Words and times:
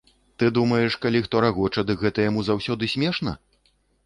Ты 0.43 0.47
думаеш, 0.55 0.95
калі 1.03 1.21
хто 1.25 1.43
рагоча, 1.45 1.83
дык 1.91 2.01
гэта 2.07 2.27
яму 2.31 2.41
заўсёды 2.49 2.91
смешна?! 2.97 3.37